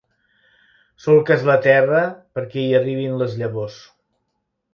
[1.03, 1.99] Solques la terra
[2.39, 3.79] perquè hi arribin les llavors.